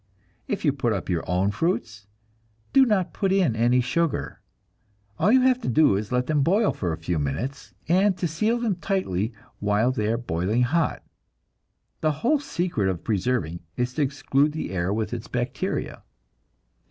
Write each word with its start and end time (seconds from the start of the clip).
If 0.47 0.65
you 0.65 0.73
put 0.73 0.93
up 0.93 1.09
your 1.11 1.23
own 1.29 1.51
fruits, 1.51 2.07
do 2.73 2.87
not 2.87 3.13
put 3.13 3.31
in 3.31 3.55
any 3.55 3.81
sugar. 3.81 4.41
All 5.19 5.31
you 5.31 5.41
have 5.41 5.61
to 5.61 5.67
do 5.67 5.95
is 5.95 6.07
to 6.09 6.15
let 6.15 6.25
them 6.25 6.41
boil 6.41 6.73
for 6.73 6.91
a 6.91 6.97
few 6.97 7.19
minutes, 7.19 7.75
and 7.87 8.17
to 8.17 8.27
seal 8.27 8.57
them 8.57 8.77
tightly 8.77 9.31
while 9.59 9.91
they 9.91 10.11
are 10.11 10.17
boiling 10.17 10.63
hot. 10.63 11.03
The 11.99 12.13
whole 12.25 12.39
secret 12.39 12.89
of 12.89 13.03
preserving 13.03 13.59
is 13.77 13.93
to 13.93 14.01
exclude 14.01 14.53
the 14.53 14.71
air 14.71 14.91
with 14.91 15.13
its 15.13 15.27
bacteria. 15.27 16.01